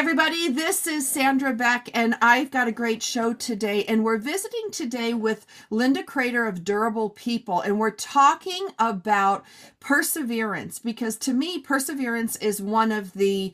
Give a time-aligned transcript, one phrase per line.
[0.00, 0.48] Everybody.
[0.48, 3.84] This is Sandra Beck, and I've got a great show today.
[3.84, 9.44] And we're visiting today with Linda Crater of Durable People, and we're talking about
[9.78, 13.52] perseverance because to me, perseverance is one of the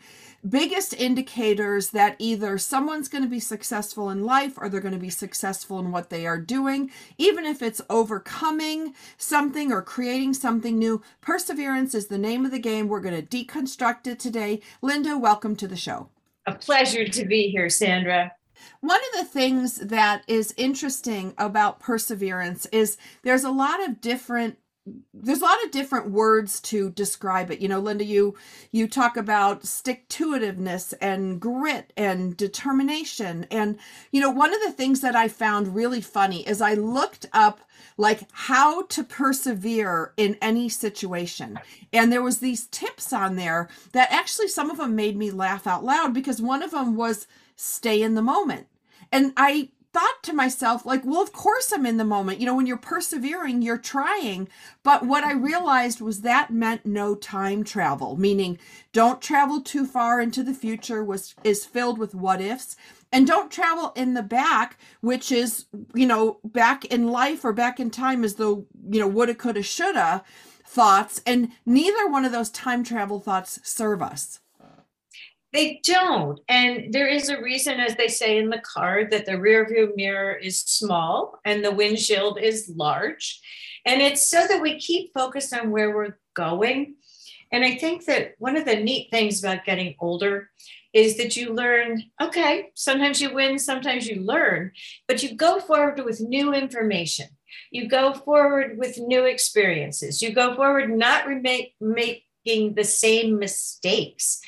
[0.48, 5.00] biggest indicators that either someone's going to be successful in life or they're going to
[5.00, 10.78] be successful in what they are doing, even if it's overcoming something or creating something
[10.78, 11.02] new.
[11.20, 12.86] Perseverance is the name of the game.
[12.86, 14.60] We're going to deconstruct it today.
[14.80, 16.08] Linda, welcome to the show.
[16.46, 18.32] A pleasure to be here, Sandra.
[18.80, 24.58] One of the things that is interesting about perseverance is there's a lot of different
[25.12, 27.60] there's a lot of different words to describe it.
[27.60, 28.36] You know linda you
[28.70, 33.46] you talk about stick to itiveness and grit and determination.
[33.50, 33.78] And
[34.12, 37.60] you know one of the things that i found really funny is i looked up
[37.98, 41.58] like how to persevere in any situation.
[41.92, 45.66] And there was these tips on there that actually some of them made me laugh
[45.66, 48.66] out loud because one of them was stay in the moment.
[49.12, 52.38] And i thought to myself, like, well, of course I'm in the moment.
[52.38, 54.46] You know, when you're persevering, you're trying.
[54.82, 58.58] But what I realized was that meant no time travel, meaning
[58.92, 62.76] don't travel too far into the future, was is filled with what ifs.
[63.10, 67.80] And don't travel in the back, which is, you know, back in life or back
[67.80, 68.48] in time is the,
[68.90, 70.22] you know, woulda, coulda, shoulda
[70.66, 71.22] thoughts.
[71.24, 74.40] And neither one of those time travel thoughts serve us.
[75.56, 76.38] They don't.
[76.50, 79.90] And there is a reason, as they say in the car, that the rear view
[79.96, 83.40] mirror is small and the windshield is large.
[83.86, 86.96] And it's so that we keep focused on where we're going.
[87.50, 90.50] And I think that one of the neat things about getting older
[90.92, 94.72] is that you learn okay, sometimes you win, sometimes you learn,
[95.08, 97.28] but you go forward with new information.
[97.70, 100.20] You go forward with new experiences.
[100.20, 104.42] You go forward not remake, making the same mistakes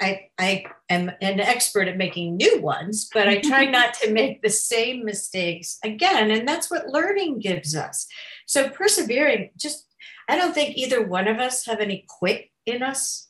[0.00, 4.42] I, I am an expert at making new ones, but I try not to make
[4.42, 6.30] the same mistakes again.
[6.30, 8.06] And that's what learning gives us.
[8.46, 9.86] So persevering, just,
[10.28, 13.28] I don't think either one of us have any quit in us.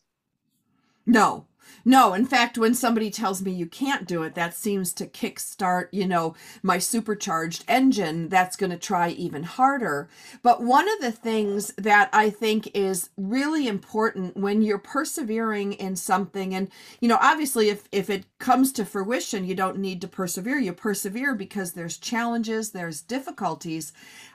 [1.07, 1.47] No,
[1.89, 5.87] no, in fact, when somebody tells me you can't do it, that seems to kickstart,
[5.93, 10.09] you know, my supercharged engine that's going to try even harder.
[10.43, 15.95] But one of the things that I think is really important when you're persevering in
[15.95, 20.09] something, and, you know, obviously if, if it comes to fruition, you don't need to
[20.09, 20.59] persevere.
[20.59, 23.93] You persevere because there's challenges, there's difficulties.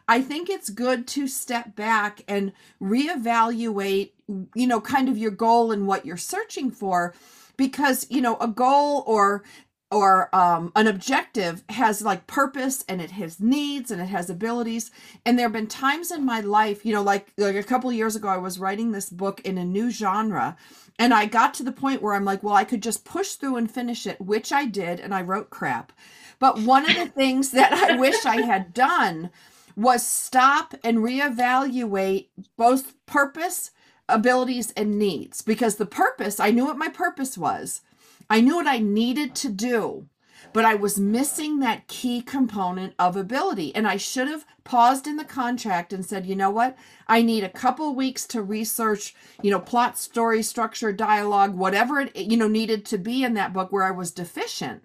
[0.07, 4.11] I think it's good to step back and reevaluate,
[4.55, 7.13] you know, kind of your goal and what you're searching for
[7.61, 9.43] because you know a goal or
[9.91, 14.89] or um, an objective has like purpose and it has needs and it has abilities.
[15.25, 18.15] And there have been times in my life you know like like a couple years
[18.15, 20.57] ago i was writing this book in a new genre
[20.97, 23.57] and i got to the point where i'm like well i could just push through
[23.57, 25.93] and finish it which i did and i wrote crap.
[26.39, 29.29] But one of the things that i wish i had done
[29.75, 33.71] was stop and reevaluate both purpose
[34.11, 37.81] abilities and needs because the purpose, I knew what my purpose was.
[38.29, 40.07] I knew what I needed to do,
[40.53, 43.75] but I was missing that key component of ability.
[43.75, 46.77] And I should have paused in the contract and said, you know what?
[47.07, 52.15] I need a couple weeks to research, you know, plot, story, structure, dialogue, whatever it,
[52.15, 54.83] you know, needed to be in that book where I was deficient.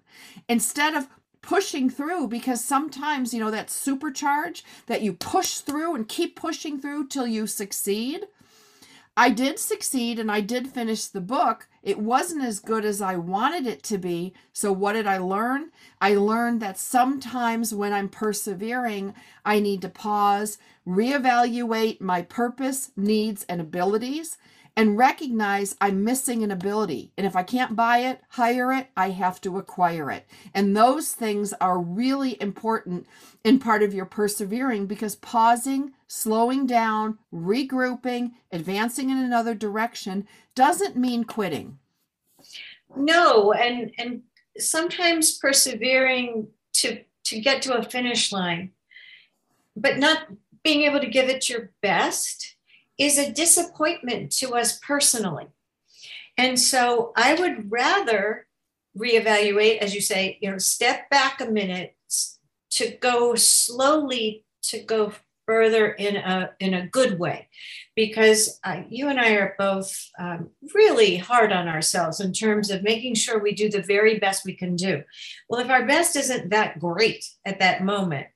[0.49, 1.07] Instead of
[1.41, 6.77] pushing through because sometimes you know that supercharge that you push through and keep pushing
[6.77, 8.27] through till you succeed
[9.19, 11.67] I did succeed and I did finish the book.
[11.81, 14.35] It wasn't as good as I wanted it to be.
[14.53, 15.71] So, what did I learn?
[15.99, 23.43] I learned that sometimes when I'm persevering, I need to pause, reevaluate my purpose, needs,
[23.49, 24.37] and abilities,
[24.77, 27.11] and recognize I'm missing an ability.
[27.17, 30.27] And if I can't buy it, hire it, I have to acquire it.
[30.53, 33.07] And those things are really important
[33.43, 40.95] in part of your persevering because pausing, slowing down, regrouping, advancing in another direction doesn't
[40.95, 41.79] mean quitting.
[42.95, 44.21] No, and and
[44.59, 48.71] sometimes persevering to to get to a finish line,
[49.75, 50.27] but not
[50.63, 52.56] being able to give it your best
[52.97, 55.47] is a disappointment to us personally.
[56.37, 58.47] And so I would rather
[58.97, 61.95] reevaluate, as you say, you know, step back a minute
[62.71, 65.13] to go slowly to go
[65.47, 67.47] further in a in a good way
[67.95, 72.83] because uh, you and i are both um, really hard on ourselves in terms of
[72.83, 75.01] making sure we do the very best we can do
[75.47, 78.27] well if our best isn't that great at that moment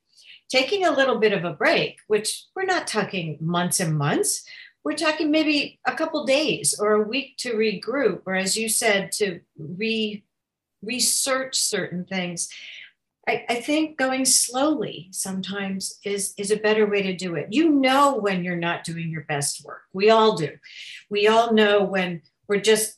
[0.51, 4.43] taking a little bit of a break which we're not talking months and months
[4.83, 9.11] we're talking maybe a couple days or a week to regroup or as you said
[9.11, 10.23] to re
[10.83, 12.49] research certain things
[13.27, 17.47] I, I think going slowly sometimes is is a better way to do it.
[17.51, 19.83] You know when you're not doing your best work.
[19.93, 20.57] We all do.
[21.09, 22.97] We all know when we're just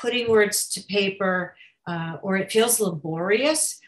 [0.00, 1.56] putting words to paper
[1.86, 3.80] uh, or it feels laborious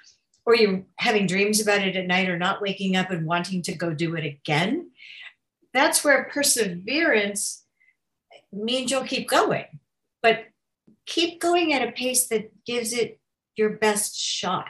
[0.47, 3.75] or you're having dreams about it at night or not waking up and wanting to
[3.75, 4.91] go do it again.
[5.75, 7.65] That's where perseverance
[8.53, 9.67] means you'll keep going,
[10.23, 10.47] but
[11.05, 13.21] keep going at a pace that gives it
[13.57, 14.67] your best shot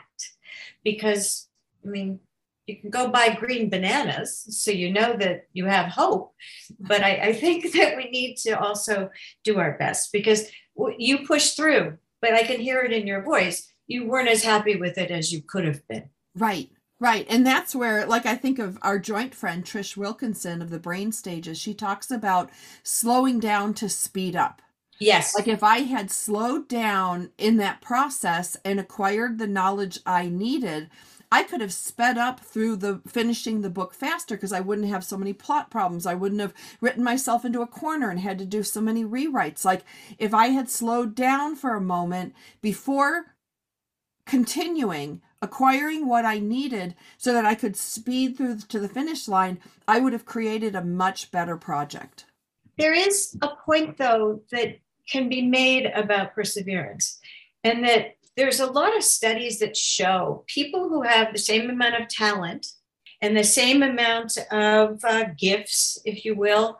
[0.82, 1.48] because
[1.84, 2.20] I mean,
[2.66, 6.34] you can go buy green bananas so you know that you have hope.
[6.80, 9.10] But I, I think that we need to also
[9.44, 10.50] do our best because
[10.98, 13.72] you push through, but I can hear it in your voice.
[13.86, 16.10] You weren't as happy with it as you could have been.
[16.34, 16.70] Right.
[16.98, 17.26] Right.
[17.28, 21.12] And that's where, like, I think of our joint friend, Trish Wilkinson of the Brain
[21.12, 21.58] Stages.
[21.58, 22.50] She talks about
[22.82, 24.62] slowing down to speed up.
[24.98, 25.34] Yes.
[25.34, 30.88] Like if I had slowed down in that process and acquired the knowledge I needed,
[31.30, 35.04] I could have sped up through the finishing the book faster because I wouldn't have
[35.04, 36.06] so many plot problems.
[36.06, 39.64] I wouldn't have written myself into a corner and had to do so many rewrites.
[39.64, 39.84] Like
[40.18, 43.35] if I had slowed down for a moment before
[44.26, 49.60] continuing acquiring what I needed so that I could speed through to the finish line,
[49.86, 52.26] I would have created a much better project.
[52.78, 54.78] There is a point though that
[55.08, 57.18] can be made about perseverance.
[57.64, 62.00] And that there's a lot of studies that show people who have the same amount
[62.00, 62.66] of talent
[63.22, 66.78] and the same amount of uh, gifts, if you will,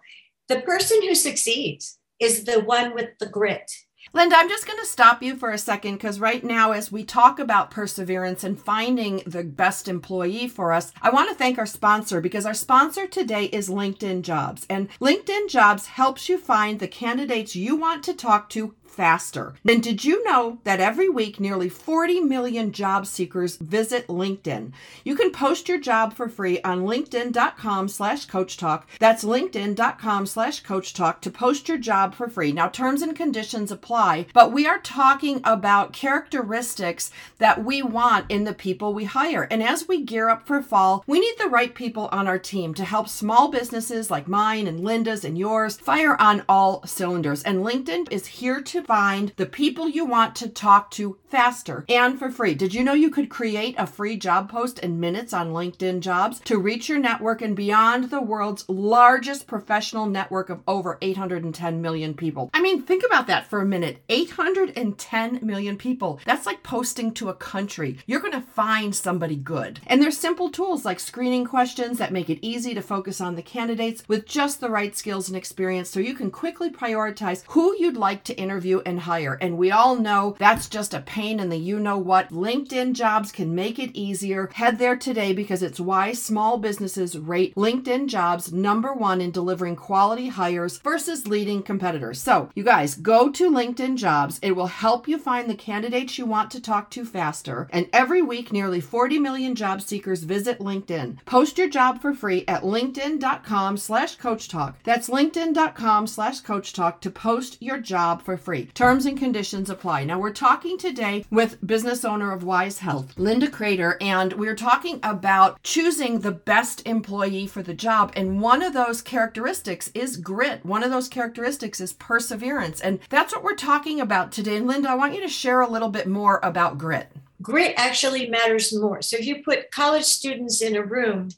[0.49, 3.71] the person who succeeds is the one with the grit
[4.17, 7.05] Linda, I'm just going to stop you for a second because right now, as we
[7.05, 11.67] talk about perseverance and finding the best employee for us, I want to thank our
[11.67, 14.67] sponsor because our sponsor today is LinkedIn Jobs.
[14.71, 19.55] And LinkedIn Jobs helps you find the candidates you want to talk to faster.
[19.69, 24.73] And did you know that every week nearly 40 million job seekers visit LinkedIn?
[25.05, 28.89] You can post your job for free on linkedin.com slash coach talk.
[28.99, 32.53] That's linkedin.com slash coach talk to post your job for free.
[32.53, 38.45] Now terms and conditions apply, but we are talking about characteristics that we want in
[38.45, 39.49] the people we hire.
[39.51, 42.75] And as we gear up for fall, we need the right people on our team
[42.75, 47.43] to help small businesses like mine and Linda's and yours fire on all cylinders.
[47.43, 52.19] And LinkedIn is here to find the people you want to talk to faster and
[52.19, 52.55] for free.
[52.55, 56.41] Did you know you could create a free job post in minutes on LinkedIn Jobs
[56.41, 62.15] to reach your network and beyond the world's largest professional network of over 810 million
[62.15, 62.51] people?
[62.55, 64.03] I mean, think about that for a minute.
[64.09, 66.21] 810 million people.
[66.25, 67.99] That's like posting to a country.
[68.07, 69.81] You're going to find somebody good.
[69.87, 73.43] And there's simple tools like screening questions that make it easy to focus on the
[73.43, 77.97] candidates with just the right skills and experience so you can quickly prioritize who you'd
[77.97, 79.39] like to interview and hire.
[79.41, 82.31] And we all know that's just a pain in the you know what.
[82.31, 84.51] LinkedIn jobs can make it easier.
[84.53, 89.77] Head there today because it's why small businesses rate LinkedIn jobs number one in delivering
[89.77, 92.21] quality hires versus leading competitors.
[92.21, 94.39] So, you guys, go to LinkedIn jobs.
[94.43, 97.69] It will help you find the candidates you want to talk to faster.
[97.71, 101.25] And every week, nearly 40 million job seekers visit LinkedIn.
[101.25, 104.83] Post your job for free at linkedin.com slash coach talk.
[104.85, 108.56] That's linkedin.com slash coach talk to post your job for free.
[108.65, 110.05] Terms and conditions apply.
[110.05, 114.99] Now, we're talking today with business owner of Wise Health, Linda Crater, and we're talking
[115.03, 118.13] about choosing the best employee for the job.
[118.17, 120.65] And one of those characteristics is grit.
[120.65, 122.81] One of those characteristics is perseverance.
[122.81, 124.57] And that's what we're talking about today.
[124.57, 127.13] And Linda, I want you to share a little bit more about grit.
[127.43, 129.03] Grit actually matters more.
[129.03, 131.29] So if you put college students in a room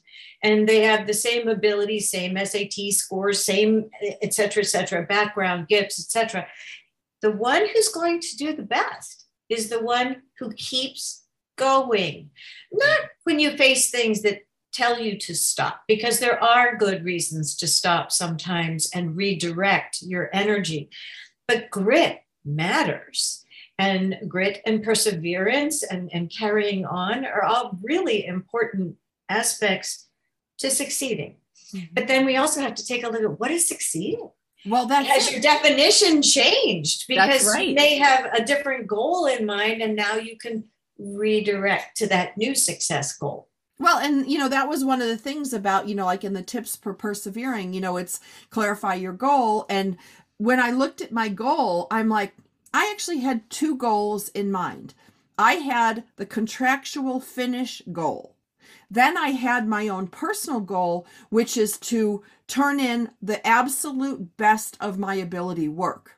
[0.41, 3.89] and they have the same abilities, same SAT scores, same
[4.21, 6.47] et cetera, et cetera, background, gifts, et cetera,
[7.21, 11.23] the one who's going to do the best is the one who keeps
[11.57, 12.29] going.
[12.71, 17.55] Not when you face things that tell you to stop, because there are good reasons
[17.57, 20.89] to stop sometimes and redirect your energy.
[21.47, 23.43] But grit matters.
[23.77, 28.97] And grit and perseverance and, and carrying on are all really important
[29.29, 30.07] aspects
[30.57, 31.37] to succeeding.
[31.73, 31.93] Mm-hmm.
[31.93, 34.29] But then we also have to take a look at what is succeeding
[34.65, 37.69] Well, that's has your definition changed because right.
[37.69, 40.65] you may have a different goal in mind, and now you can
[40.97, 43.47] redirect to that new success goal.
[43.79, 46.33] Well, and you know, that was one of the things about, you know, like in
[46.33, 49.65] the tips for persevering, you know, it's clarify your goal.
[49.69, 49.97] And
[50.37, 52.33] when I looked at my goal, I'm like,
[52.73, 54.93] I actually had two goals in mind.
[55.37, 58.35] I had the contractual finish goal.
[58.89, 64.77] Then I had my own personal goal, which is to turn in the absolute best
[64.79, 66.17] of my ability work.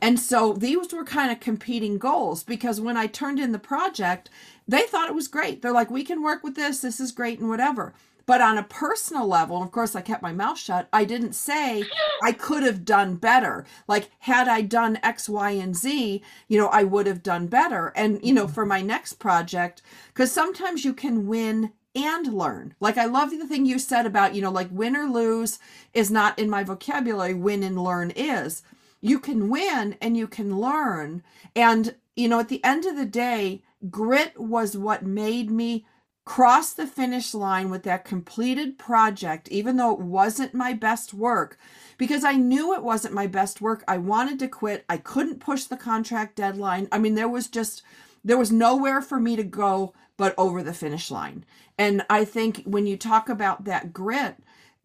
[0.00, 4.30] And so these were kind of competing goals because when I turned in the project,
[4.66, 5.60] they thought it was great.
[5.60, 6.80] They're like, we can work with this.
[6.80, 7.92] This is great and whatever.
[8.24, 10.88] But on a personal level, of course, I kept my mouth shut.
[10.92, 11.84] I didn't say
[12.24, 13.64] I could have done better.
[13.86, 17.92] Like, had I done X, Y, and Z, you know, I would have done better.
[17.94, 22.74] And, you know, for my next project, because sometimes you can win and learn.
[22.78, 25.58] Like, I love the thing you said about, you know, like win or lose
[25.94, 28.62] is not in my vocabulary, win and learn is.
[29.00, 31.22] You can win and you can learn.
[31.54, 35.86] And, you know, at the end of the day, grit was what made me
[36.26, 41.56] cross the finish line with that completed project, even though it wasn't my best work,
[41.98, 43.84] because I knew it wasn't my best work.
[43.86, 44.84] I wanted to quit.
[44.88, 46.88] I couldn't push the contract deadline.
[46.90, 47.82] I mean, there was just,
[48.24, 51.44] there was nowhere for me to go but over the finish line.
[51.78, 54.36] And I think when you talk about that grit,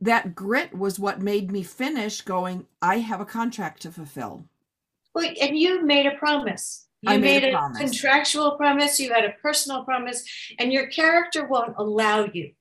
[0.02, 4.46] that grit was what made me finish going, I have a contract to fulfill.
[5.14, 6.88] Well, and you made a promise.
[7.02, 7.80] You I made, made, a, promise.
[7.80, 10.24] contractual promise, you had a personal promise,
[10.60, 12.52] and your character won't allow you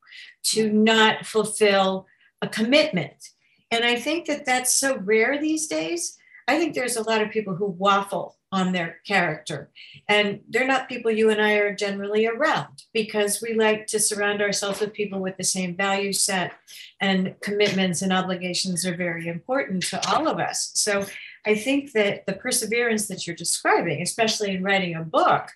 [0.45, 2.07] to not fulfill
[2.43, 3.31] a commitment.
[3.71, 6.17] And I think that that's so rare these days.
[6.51, 9.71] I think there's a lot of people who waffle on their character.
[10.09, 14.43] And they're not people you and I are generally around because we like to surround
[14.43, 16.55] ourselves with people with the same value set
[17.01, 20.73] and commitments and obligations are very important to all of us.
[20.75, 21.07] So
[21.47, 25.51] I think that the perseverance that you're describing, especially in writing a book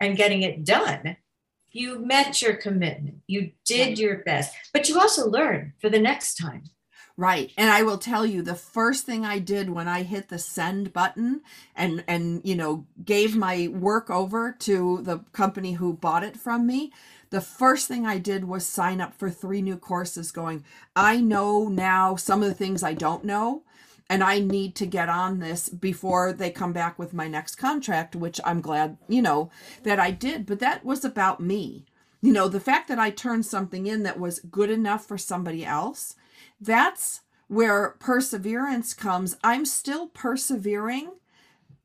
[0.00, 1.18] and getting it done,
[1.70, 3.18] you met your commitment.
[3.28, 6.64] You did your best, but you also learned for the next time.
[7.16, 7.52] Right.
[7.58, 10.92] And I will tell you the first thing I did when I hit the send
[10.92, 11.42] button
[11.76, 16.66] and and you know gave my work over to the company who bought it from
[16.66, 16.92] me,
[17.30, 20.64] the first thing I did was sign up for three new courses going,
[20.96, 23.62] I know now some of the things I don't know
[24.10, 28.16] and I need to get on this before they come back with my next contract,
[28.16, 29.50] which I'm glad, you know,
[29.84, 31.86] that I did, but that was about me.
[32.20, 35.64] You know, the fact that I turned something in that was good enough for somebody
[35.64, 36.14] else
[36.62, 39.36] that's where perseverance comes.
[39.42, 41.10] I'm still persevering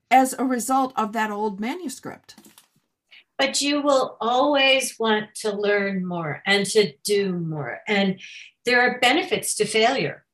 [0.09, 2.35] as a result of that old manuscript.
[3.37, 7.79] But you will always want to learn more and to do more.
[7.87, 8.19] And
[8.65, 10.25] there are benefits to failure.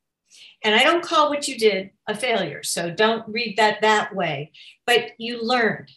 [0.63, 2.63] And I don't call what you did a failure.
[2.63, 4.51] So don't read that that way.
[4.85, 5.89] But you learned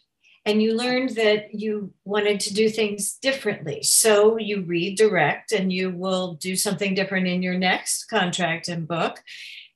[0.47, 3.83] and you learned that you wanted to do things differently.
[3.83, 9.21] So you redirect and you will do something different in your next contract and book.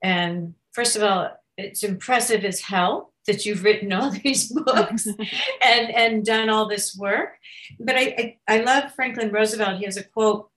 [0.00, 5.06] And first of all, it's impressive as hell that you've written all these books
[5.62, 7.36] and, and done all this work.
[7.80, 9.78] But I, I, I love Franklin Roosevelt.
[9.78, 10.50] He has a quote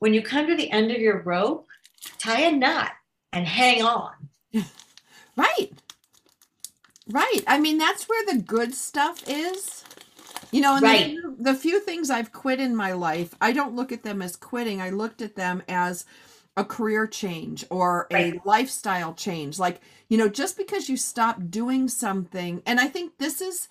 [0.00, 1.68] when you come to the end of your rope,
[2.18, 2.90] tie a knot
[3.32, 4.12] and hang on.
[5.36, 5.72] Right.
[7.08, 7.42] Right.
[7.46, 9.84] I mean, that's where the good stuff is.
[10.52, 11.14] You know, and Right.
[11.14, 14.36] the, the few things I've quit in my life, I don't look at them as
[14.36, 14.80] quitting.
[14.80, 16.06] I looked at them as
[16.56, 19.58] a career change or a lifestyle change.
[19.58, 23.68] Like, you know, just because you stop doing something, and I think this is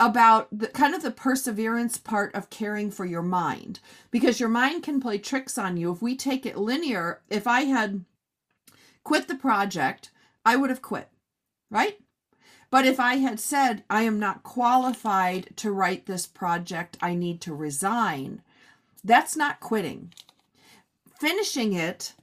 [0.00, 4.82] about the kind of the perseverance part of caring for your mind because your mind
[4.82, 5.92] can play tricks on you.
[5.92, 8.04] If we take it linear, if I had
[9.04, 10.10] quit the project,
[10.44, 11.08] I would have quit,
[11.70, 11.98] right?
[12.74, 17.40] But if I had said, I am not qualified to write this project, I need
[17.42, 18.42] to resign,
[19.04, 20.12] that's not quitting.
[21.20, 22.14] Finishing it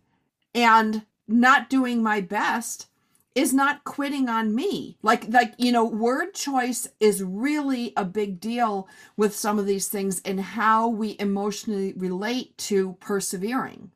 [0.53, 2.88] and not doing my best
[3.34, 4.98] is not quitting on me.
[5.01, 9.88] Like like you know, word choice is really a big deal with some of these
[9.88, 13.91] things and how we emotionally relate to persevering.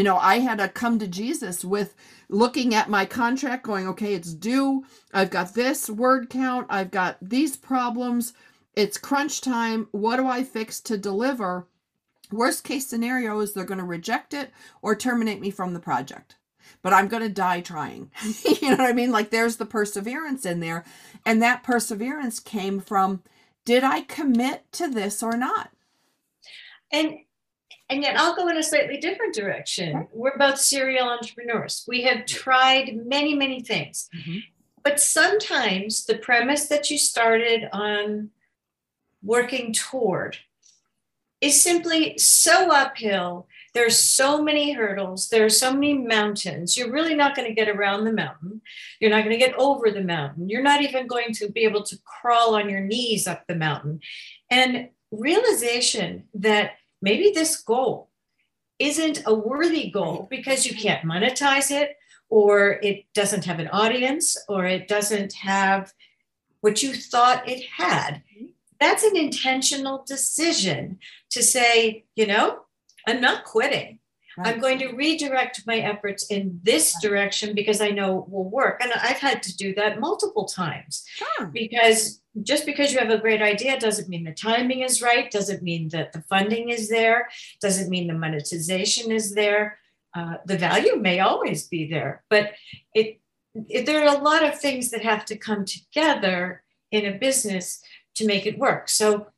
[0.00, 1.94] You know, I had to come to Jesus with
[2.30, 4.86] looking at my contract, going, okay, it's due.
[5.12, 6.68] I've got this word count.
[6.70, 8.32] I've got these problems.
[8.74, 9.88] It's crunch time.
[9.92, 11.68] What do I fix to deliver?
[12.32, 16.36] Worst case scenario is they're going to reject it or terminate me from the project.
[16.80, 18.10] But I'm going to die trying.
[18.62, 19.12] you know what I mean?
[19.12, 20.82] Like there's the perseverance in there.
[21.26, 23.22] And that perseverance came from
[23.66, 25.68] did I commit to this or not?
[26.92, 27.18] and
[27.90, 30.06] And yet I'll go in a slightly different direction.
[30.12, 31.84] We're both serial entrepreneurs.
[31.88, 34.08] We have tried many, many things.
[34.16, 34.38] Mm-hmm.
[34.84, 38.30] But sometimes the premise that you started on
[39.22, 40.38] working toward
[41.40, 43.48] is simply so uphill.
[43.74, 45.28] There's so many hurdles.
[45.28, 46.76] There are so many mountains.
[46.76, 48.60] You're really not going to get around the mountain.
[49.00, 50.48] You're not going to get over the mountain.
[50.48, 54.00] You're not even going to be able to crawl on your knees up the mountain.
[54.50, 58.10] And realization that maybe this goal
[58.78, 61.96] isn't a worthy goal because you can't monetize it
[62.28, 65.92] or it doesn't have an audience or it doesn't have
[66.60, 68.22] what you thought it had
[68.80, 70.98] that's an intentional decision
[71.30, 72.60] to say, you know,
[73.06, 73.98] I'm not quitting.
[74.38, 74.54] Right.
[74.54, 78.82] I'm going to redirect my efforts in this direction because I know it will work.
[78.82, 81.46] And I've had to do that multiple times sure.
[81.48, 85.62] because just because you have a great idea doesn't mean the timing is right, doesn't
[85.62, 87.28] mean that the funding is there,
[87.60, 89.78] doesn't mean the monetization is there.
[90.14, 92.52] Uh, the value may always be there, but
[92.94, 93.20] it,
[93.68, 97.82] it there are a lot of things that have to come together in a business
[98.16, 98.88] to make it work.
[98.88, 99.28] So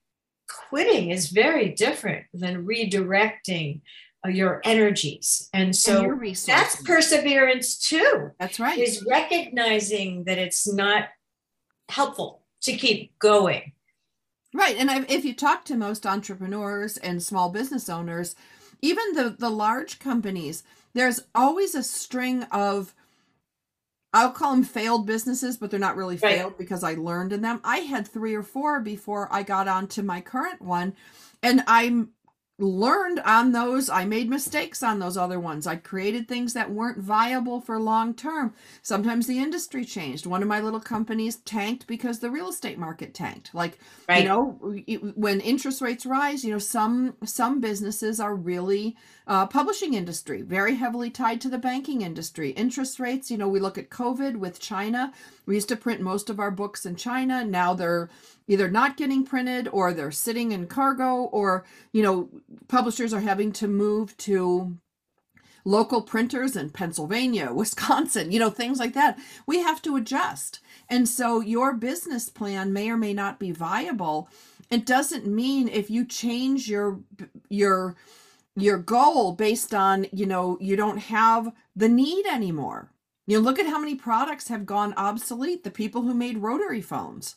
[0.49, 3.81] quitting is very different than redirecting
[4.25, 5.49] uh, your energies.
[5.53, 8.31] And so and that's perseverance too.
[8.39, 8.79] That's right.
[8.79, 11.09] Is recognizing that it's not
[11.89, 13.73] helpful to keep going.
[14.55, 14.77] Right.
[14.77, 18.37] And if you talk to most entrepreneurs and small business owners,
[18.83, 22.95] even the, the large companies, there's always a string of
[24.15, 26.37] I'll call them failed businesses, but they're not really right.
[26.37, 27.61] failed because I learned in them.
[27.65, 30.95] I had three or four before I got onto my current one,
[31.43, 32.11] and I'm
[32.63, 33.91] learned on those.
[33.91, 35.67] I made mistakes on those other ones.
[35.67, 38.55] I created things that weren't viable for long term.
[38.83, 40.27] Sometimes the industry changed.
[40.27, 43.53] One of my little companies tanked because the real estate market tanked.
[43.53, 43.79] Like,
[44.09, 44.23] right.
[44.23, 49.95] you know, when interest rates rise, you know, some some businesses are really uh, publishing
[49.95, 52.51] industry, very heavily tied to the banking industry.
[52.51, 55.13] Interest rates, you know, we look at COVID with China.
[55.47, 57.45] We used to print most of our books in China.
[57.45, 58.09] Now they're
[58.49, 62.29] either not getting printed or they're sitting in cargo or you know
[62.69, 64.77] publishers are having to move to
[65.65, 69.19] local printers in Pennsylvania, Wisconsin, you know, things like that.
[69.47, 70.61] We have to adjust.
[70.89, 74.29] And so your business plan may or may not be viable.
[74.71, 77.01] It doesn't mean if you change your
[77.49, 77.95] your
[78.55, 82.91] your goal based on, you know, you don't have the need anymore.
[83.27, 85.65] You know, look at how many products have gone obsolete.
[85.65, 87.37] The people who made rotary phones.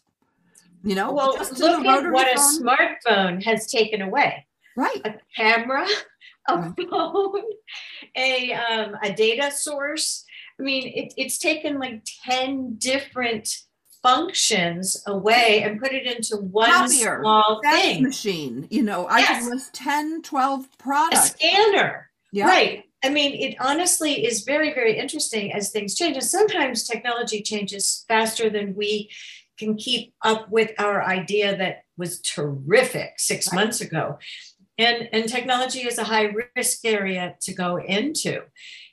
[0.85, 2.35] You know, well, look at what phone.
[2.35, 4.45] a smartphone has taken away.
[4.77, 5.01] Right.
[5.03, 5.87] A camera,
[6.47, 6.73] a right.
[6.89, 7.43] phone,
[8.15, 10.23] a um, a data source.
[10.59, 13.49] I mean, it, it's taken like 10 different
[14.03, 18.03] functions away and put it into one Copier, small thing.
[18.03, 18.67] machine.
[18.69, 19.41] You know, I yes.
[19.41, 21.31] can list 10, 12 products.
[21.31, 22.11] A scanner.
[22.31, 22.45] Yeah.
[22.45, 22.83] Right.
[23.03, 26.15] I mean, it honestly is very, very interesting as things change.
[26.15, 29.09] And sometimes technology changes faster than we
[29.57, 33.55] can keep up with our idea that was terrific six right.
[33.55, 34.17] months ago.
[34.77, 38.41] And, and technology is a high risk area to go into.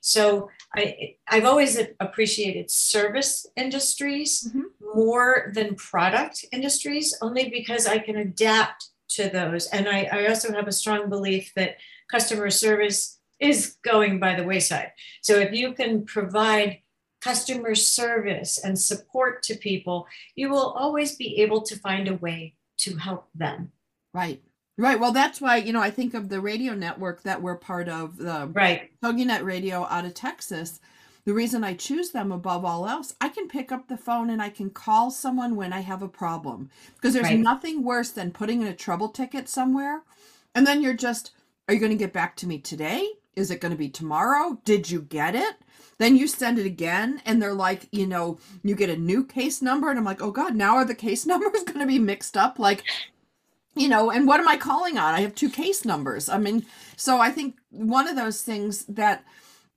[0.00, 4.62] So I, I've always appreciated service industries mm-hmm.
[4.94, 9.66] more than product industries, only because I can adapt to those.
[9.66, 11.76] And I, I also have a strong belief that
[12.10, 14.92] customer service is going by the wayside.
[15.22, 16.78] So if you can provide
[17.22, 22.54] customer service and support to people, you will always be able to find a way
[22.78, 23.70] to help them.
[24.12, 24.42] Right.
[24.78, 24.98] Right.
[24.98, 28.16] Well, that's why, you know, I think of the radio network that we're part of,
[28.16, 28.90] the right.
[29.04, 30.80] TogiNet Radio out of Texas.
[31.24, 34.42] The reason I choose them above all else, I can pick up the phone and
[34.42, 36.70] I can call someone when I have a problem.
[36.96, 37.38] Because there's right.
[37.38, 40.02] nothing worse than putting in a trouble ticket somewhere
[40.54, 41.32] and then you're just,
[41.68, 43.08] are you going to get back to me today?
[43.34, 44.58] Is it going to be tomorrow?
[44.64, 45.56] Did you get it?
[45.98, 49.62] Then you send it again, and they're like, you know, you get a new case
[49.62, 52.36] number, and I'm like, oh God, now are the case numbers going to be mixed
[52.36, 52.58] up?
[52.58, 52.84] Like,
[53.74, 55.14] you know, and what am I calling on?
[55.14, 56.28] I have two case numbers.
[56.28, 56.66] I mean,
[56.96, 59.24] so I think one of those things that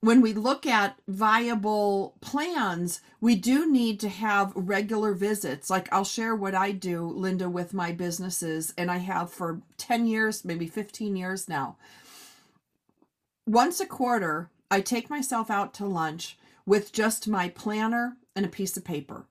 [0.00, 5.70] when we look at viable plans, we do need to have regular visits.
[5.70, 10.06] Like I'll share what I do, Linda, with my businesses, and I have for 10
[10.06, 11.76] years, maybe 15 years now.
[13.46, 18.48] Once a quarter, I take myself out to lunch with just my planner and a
[18.48, 19.26] piece of paper.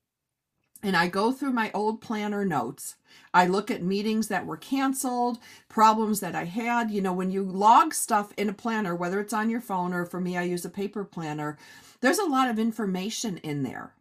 [0.82, 2.96] And I go through my old planner notes.
[3.34, 6.92] I look at meetings that were canceled, problems that I had.
[6.92, 10.06] You know, when you log stuff in a planner, whether it's on your phone or
[10.06, 11.58] for me, I use a paper planner,
[12.00, 13.96] there's a lot of information in there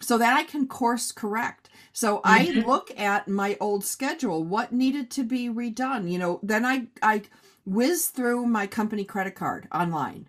[0.00, 1.68] so that I can course correct.
[1.92, 2.60] So mm-hmm.
[2.60, 6.08] I look at my old schedule, what needed to be redone.
[6.08, 7.22] You know, then I, I,
[7.68, 10.26] whiz through my company credit card online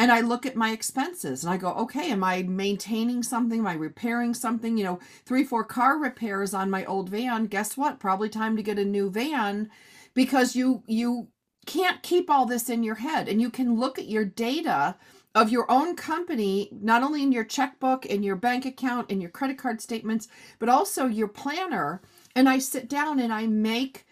[0.00, 3.58] and I look at my expenses and I go, okay, am I maintaining something?
[3.58, 4.78] Am I repairing something?
[4.78, 7.44] You know, three, four car repairs on my old van.
[7.44, 8.00] Guess what?
[8.00, 9.68] Probably time to get a new van
[10.14, 11.28] because you you
[11.66, 14.96] can't keep all this in your head and you can look at your data
[15.34, 19.30] of your own company not only in your checkbook in your bank account in your
[19.30, 20.26] credit card statements
[20.58, 22.00] but also your planner
[22.34, 24.06] and i sit down and i make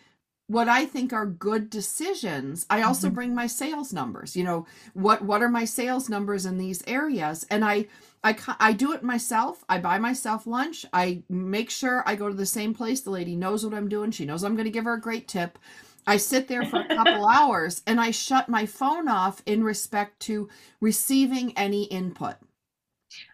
[0.49, 2.67] what I think are good decisions.
[2.71, 3.15] I also mm-hmm.
[3.15, 4.35] bring my sales numbers.
[4.35, 7.47] You know, what what are my sales numbers in these areas?
[7.51, 7.87] And I
[8.25, 9.65] I I do it myself.
[9.69, 10.87] I buy myself lunch.
[10.93, 13.03] I make sure I go to the same place.
[13.03, 14.11] The lady knows what I'm doing.
[14.11, 15.59] She knows I'm going to give her a great tip.
[16.07, 20.19] I sit there for a couple hours and I shut my phone off in respect
[20.21, 20.49] to
[20.81, 22.37] receiving any input.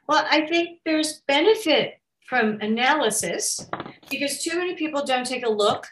[0.09, 3.65] Well, I think there's benefit from analysis
[4.11, 5.87] because too many people don't take a look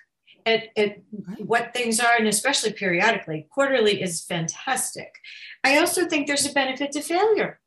[0.46, 0.98] at, at
[1.38, 3.46] what things are, and especially periodically.
[3.50, 5.14] Quarterly is fantastic.
[5.64, 7.60] I also think there's a benefit to failure.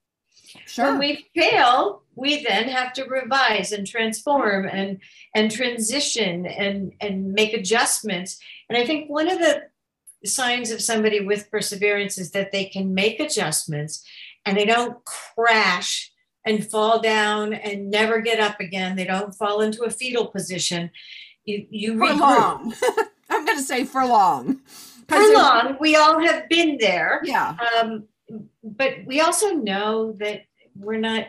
[0.65, 0.91] Sure.
[0.91, 4.99] When we fail, we then have to revise and transform and
[5.33, 8.39] and transition and and make adjustments.
[8.69, 9.63] And I think one of the
[10.25, 14.03] signs of somebody with perseverance is that they can make adjustments
[14.45, 16.11] and they don't crash
[16.45, 18.95] and fall down and never get up again.
[18.95, 20.91] They don't fall into a fetal position
[21.45, 22.73] you you for long.
[23.29, 24.61] I'm going to say for long.
[25.07, 27.21] For long, we all have been there.
[27.23, 27.55] Yeah.
[27.77, 28.05] Um,
[28.63, 31.27] but we also know that we're not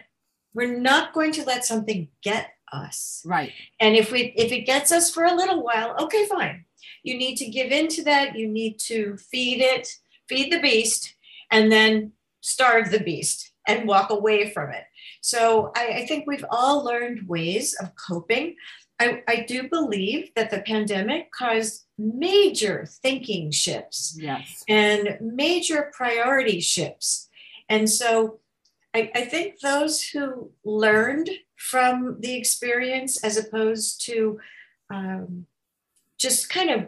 [0.55, 3.23] we're not going to let something get us.
[3.25, 3.53] Right.
[3.81, 6.65] And if we if it gets us for a little while, okay, fine.
[7.03, 8.37] You need to give in to that.
[8.37, 9.89] You need to feed it,
[10.29, 11.15] feed the beast,
[11.51, 14.85] and then starve the beast and walk away from it.
[15.21, 18.57] So I, I think we've all learned ways of coping.
[18.99, 24.65] I, I do believe that the pandemic caused major thinking shifts yes.
[24.69, 27.29] and major priority shifts.
[27.69, 28.41] And so
[28.95, 34.39] I, I think those who learned from the experience as opposed to
[34.91, 35.47] um,
[36.19, 36.87] just kind of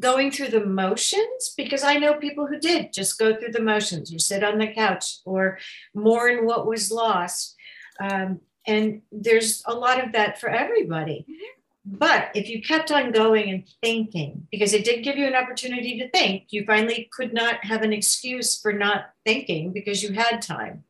[0.00, 4.14] going through the motions because I know people who did just go through the motions
[4.14, 5.58] or sit on the couch or
[5.94, 7.56] mourn what was lost.
[8.00, 11.26] Um, and there's a lot of that for everybody.
[11.28, 11.54] Mm-hmm.
[11.86, 15.98] But if you kept on going and thinking, because it did give you an opportunity
[15.98, 20.40] to think, you finally could not have an excuse for not thinking because you had
[20.40, 20.84] time.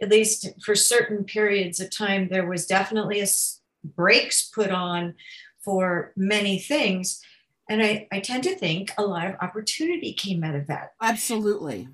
[0.00, 3.26] At least for certain periods of time, there was definitely a
[3.84, 5.14] brakes put on
[5.60, 7.22] for many things.
[7.68, 10.94] And I, I tend to think a lot of opportunity came out of that.
[11.00, 11.88] Absolutely.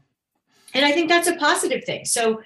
[0.72, 2.06] And I think that's a positive thing.
[2.06, 2.42] So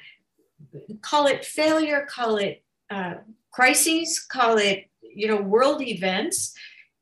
[1.01, 2.62] call it failure, call it
[2.93, 3.15] uh,
[3.51, 6.55] crises, call it, you know, world events.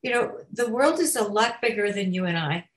[0.03, 2.69] You know, the world is a lot bigger than you and I.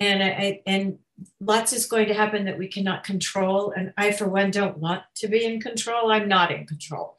[0.00, 0.98] And I, and
[1.40, 3.72] lots is going to happen that we cannot control.
[3.76, 6.10] And I, for one, don't want to be in control.
[6.10, 7.16] I'm not in control.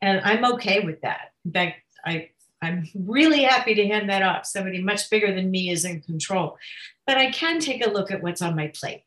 [0.00, 1.32] And I'm okay with that.
[1.44, 2.30] In fact, I,
[2.62, 4.46] I'm really happy to hand that off.
[4.46, 6.56] Somebody much bigger than me is in control.
[7.06, 9.04] But I can take a look at what's on my plate.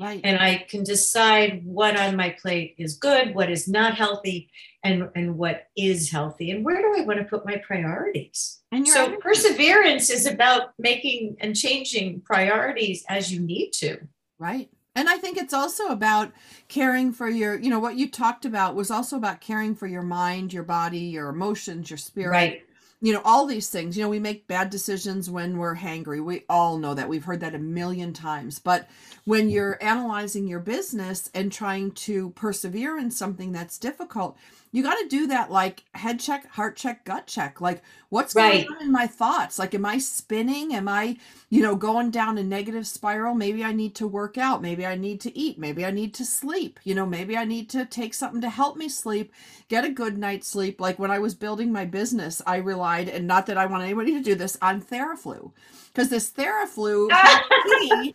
[0.00, 0.20] Right.
[0.24, 4.50] And I can decide what on my plate is good, what is not healthy,
[4.82, 8.60] and, and what is healthy, and where do I want to put my priorities.
[8.72, 9.20] And so energy.
[9.20, 13.98] perseverance is about making and changing priorities as you need to.
[14.38, 14.70] Right.
[14.96, 16.32] And I think it's also about
[16.68, 20.02] caring for your, you know, what you talked about was also about caring for your
[20.02, 22.30] mind, your body, your emotions, your spirit.
[22.30, 22.62] Right
[23.00, 26.22] you know all these things you know we make bad decisions when we're hangry.
[26.22, 27.08] We all know that.
[27.08, 28.58] We've heard that a million times.
[28.58, 28.88] But
[29.24, 34.36] when you're analyzing your business and trying to persevere in something that's difficult
[34.72, 37.60] you got to do that like head check heart check gut check.
[37.60, 38.66] Like what's right.
[38.66, 39.58] going on in my thoughts?
[39.58, 40.74] Like am i spinning?
[40.74, 41.16] Am i
[41.48, 43.34] you know going down a negative spiral?
[43.34, 44.62] Maybe i need to work out.
[44.62, 45.58] Maybe i need to eat.
[45.58, 46.78] Maybe i need to sleep.
[46.84, 49.32] You know maybe i need to take something to help me sleep
[49.68, 50.80] get a good night's sleep.
[50.80, 54.12] Like when i was building my business i relied and not that i want anybody
[54.12, 55.52] to do this on theraflu
[55.92, 57.08] because this Theraflu.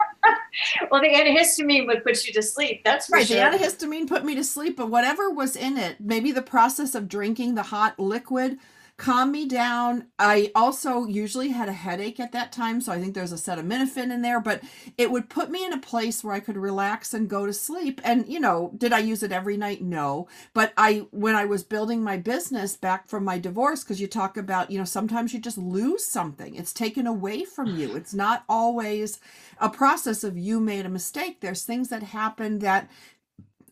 [0.92, 2.84] well, the antihistamine would put you to sleep.
[2.84, 3.28] That's right.
[3.28, 3.50] Sure.
[3.52, 7.08] The antihistamine put me to sleep, but whatever was in it, maybe the process of
[7.08, 8.58] drinking the hot liquid
[8.98, 10.08] calm me down.
[10.18, 14.12] I also usually had a headache at that time, so I think there's a acetaminophen
[14.12, 14.64] in there, but
[14.98, 18.00] it would put me in a place where I could relax and go to sleep.
[18.06, 19.82] And, you know, did I use it every night?
[19.82, 20.30] No.
[20.54, 24.38] But I, when I was building my business back from my divorce, because you talk
[24.38, 27.96] about, you know, sometimes you just lose something, it's taken away from you.
[27.98, 29.20] It's not always
[29.60, 31.42] a process of you made a mistake.
[31.42, 32.90] There's things that happen that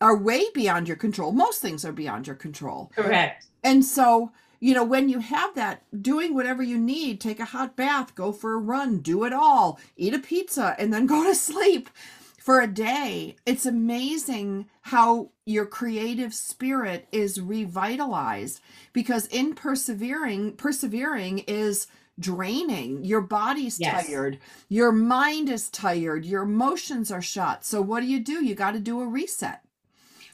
[0.02, 1.32] are way beyond your control.
[1.32, 2.92] Most things are beyond your control.
[2.94, 3.46] Correct.
[3.62, 7.76] And so, you know, when you have that, doing whatever you need, take a hot
[7.76, 11.34] bath, go for a run, do it all, eat a pizza, and then go to
[11.34, 11.88] sleep
[12.44, 18.60] for a day, it's amazing how your creative spirit is revitalized
[18.92, 21.86] because in persevering, persevering is
[22.20, 23.02] draining.
[23.02, 24.06] Your body's yes.
[24.06, 27.64] tired, your mind is tired, your emotions are shot.
[27.64, 28.44] So, what do you do?
[28.44, 29.63] You got to do a reset.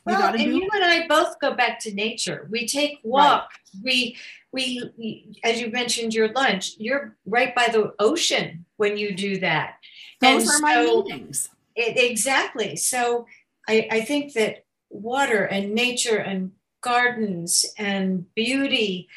[0.06, 2.48] You well, and do- you and I both go back to nature.
[2.50, 3.50] We take walk.
[3.74, 3.84] Right.
[3.84, 4.16] We,
[4.52, 6.74] we, we, as you mentioned, your lunch.
[6.78, 9.74] You're right by the ocean when you do that.
[10.20, 12.76] Those and are so, my meetings it, exactly.
[12.76, 13.26] So
[13.68, 19.08] I, I think that water and nature and gardens and beauty,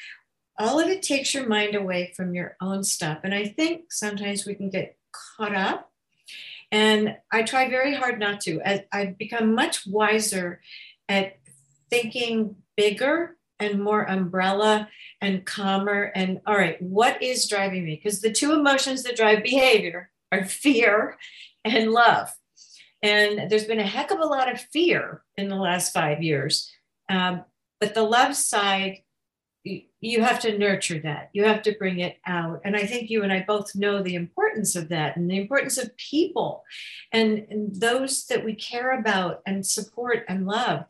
[0.58, 3.20] all of it takes your mind away from your own stuff.
[3.24, 5.92] And I think sometimes we can get caught up.
[6.74, 8.60] And I try very hard not to.
[8.92, 10.60] I've become much wiser
[11.08, 11.38] at
[11.92, 14.90] thinking bigger and more umbrella
[15.22, 16.12] and calmer.
[16.16, 18.02] And all right, what is driving me?
[18.04, 21.20] Because the two emotions that drive behavior are fear
[21.64, 22.30] and love.
[23.04, 26.72] And there's been a heck of a lot of fear in the last five years.
[27.08, 27.44] Um,
[27.80, 29.04] but the love side,
[29.64, 31.30] you have to nurture that.
[31.32, 32.62] You have to bring it out.
[32.66, 35.78] And I think you and I both know the importance of that and the importance
[35.78, 36.64] of people
[37.14, 40.86] and, and those that we care about and support and love,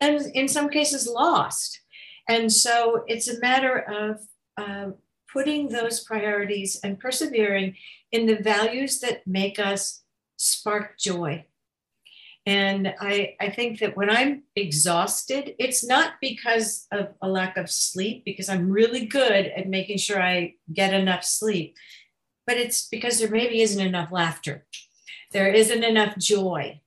[0.00, 1.80] and in some cases lost.
[2.28, 4.20] And so it's a matter of
[4.58, 4.90] uh,
[5.32, 7.76] putting those priorities and persevering
[8.12, 10.02] in the values that make us
[10.36, 11.44] spark joy
[12.48, 17.70] and I, I think that when I'm exhausted, it's not because of a lack of
[17.70, 21.76] sleep, because I'm really good at making sure I get enough sleep,
[22.46, 24.64] but it's because there maybe isn't enough laughter.
[25.30, 26.80] There isn't enough joy.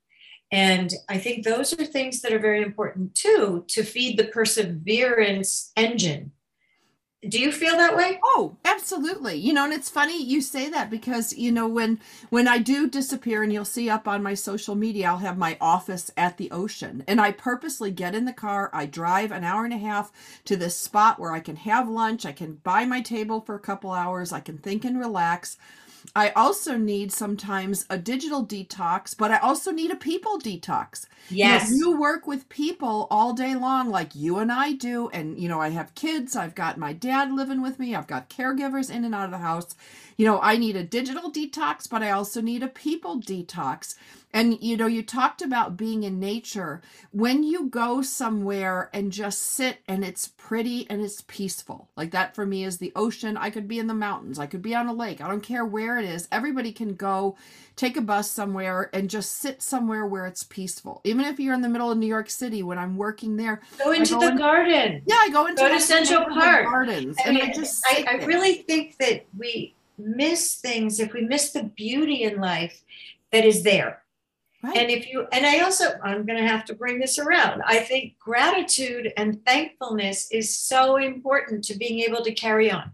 [0.51, 5.71] And I think those are things that are very important too to feed the perseverance
[5.77, 6.31] engine
[7.29, 8.19] do you feel that way?
[8.23, 9.35] Oh absolutely.
[9.35, 12.89] You know and it's funny you say that because you know when when i do
[12.89, 16.49] disappear and you'll see up on my social media i'll have my office at the
[16.49, 17.03] ocean.
[17.07, 18.69] And i purposely get in the car.
[18.73, 20.11] I drive an hour and a half
[20.45, 22.25] to this spot where i can have lunch.
[22.25, 24.33] I can buy my table for a couple hours.
[24.33, 25.57] I can think and relax
[26.15, 31.05] I also need sometimes a digital detox, but I also need a people detox.
[31.29, 31.69] Yes.
[31.69, 35.09] You, know, you, work with people all day long, like you and I do.
[35.09, 36.35] And, you know, I have kids.
[36.35, 37.95] I've got my dad living with me.
[37.95, 39.75] I've got caregivers in and out of the house.
[40.21, 43.95] You know, I need a digital detox, but I also need a people detox.
[44.31, 46.83] And you know, you talked about being in nature.
[47.09, 52.35] When you go somewhere and just sit and it's pretty and it's peaceful, like that
[52.35, 53.35] for me is the ocean.
[53.35, 55.21] I could be in the mountains, I could be on a lake.
[55.21, 56.27] I don't care where it is.
[56.31, 57.35] Everybody can go
[57.75, 61.01] take a bus somewhere and just sit somewhere where it's peaceful.
[61.03, 63.91] Even if you're in the middle of New York City, when I'm working there, go
[63.91, 65.01] into go the in, garden.
[65.07, 68.25] Yeah, I go into go to Central Park gardens, and, and I just I, I
[68.25, 72.81] really think that we miss things if we miss the beauty in life
[73.31, 74.01] that is there
[74.63, 74.77] Right.
[74.77, 77.63] And if you, and I also, I'm going to have to bring this around.
[77.65, 82.91] I think gratitude and thankfulness is so important to being able to carry on.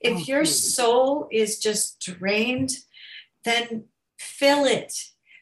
[0.00, 2.72] If oh, your soul is just drained,
[3.44, 3.84] then
[4.18, 4.92] fill it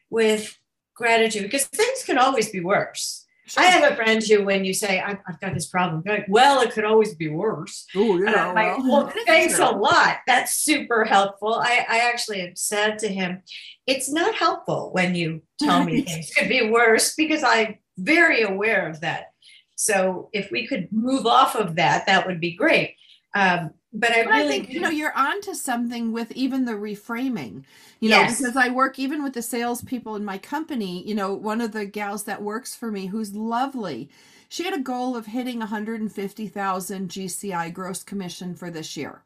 [0.09, 0.57] with
[0.93, 3.24] gratitude because things can always be worse.
[3.57, 6.25] I have a friend who, when you say, I've, I've got this problem, they're like,
[6.27, 7.85] well, it could always be worse.
[7.95, 8.51] Oh, yeah.
[8.51, 10.17] Like, well, thanks a lot.
[10.27, 11.55] That's super helpful.
[11.55, 13.43] I, I actually have said to him,
[13.85, 18.89] it's not helpful when you tell me things could be worse because I'm very aware
[18.89, 19.27] of that.
[19.75, 22.95] So if we could move off of that, that would be great.
[23.35, 26.73] Um, but I but really I think you know you're onto something with even the
[26.73, 27.63] reframing.
[27.99, 28.39] You know, yes.
[28.39, 31.07] because I work even with the salespeople in my company.
[31.07, 34.09] You know, one of the gals that works for me, who's lovely,
[34.49, 39.23] she had a goal of hitting 150,000 GCI gross commission for this year.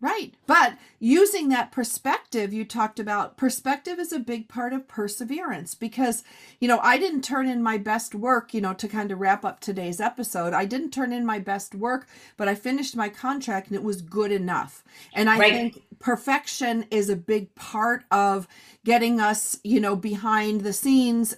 [0.00, 0.32] Right.
[0.46, 6.22] But using that perspective, you talked about perspective is a big part of perseverance because,
[6.60, 9.44] you know, I didn't turn in my best work, you know, to kind of wrap
[9.44, 10.52] up today's episode.
[10.54, 12.06] I didn't turn in my best work,
[12.36, 14.84] but I finished my contract and it was good enough.
[15.12, 15.52] And I Right.
[15.52, 18.46] think perfection is a big part of
[18.84, 21.34] getting us, you know, behind the scenes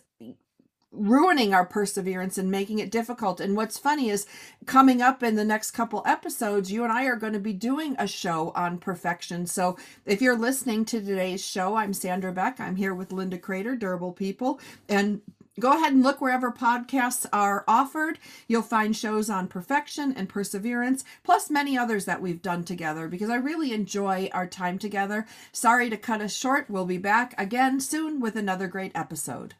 [0.92, 3.40] ruining our perseverance and making it difficult.
[3.40, 4.26] And what's funny is
[4.66, 7.94] coming up in the next couple episodes, you and I are going to be doing
[7.98, 9.46] a show on perfection.
[9.46, 12.58] So if you're listening to today's show, I'm Sandra Beck.
[12.60, 14.60] I'm here with Linda Crater, Durable People.
[14.88, 15.20] And
[15.58, 18.18] Go ahead and look wherever podcasts are offered.
[18.48, 23.28] You'll find shows on perfection and perseverance, plus many others that we've done together because
[23.28, 25.26] I really enjoy our time together.
[25.52, 26.70] Sorry to cut us short.
[26.70, 29.54] We'll be back again soon with another great episode.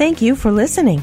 [0.00, 1.02] Thank you for listening.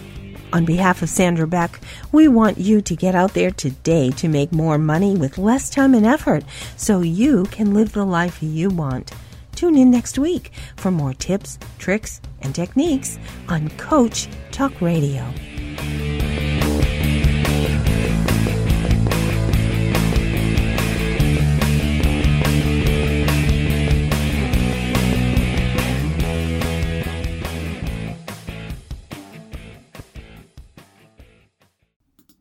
[0.54, 1.80] On behalf of Sandra Beck,
[2.12, 5.94] we want you to get out there today to make more money with less time
[5.94, 6.44] and effort
[6.78, 9.12] so you can live the life you want.
[9.54, 15.32] Tune in next week for more tips, tricks, and techniques on Coach Talk Radio.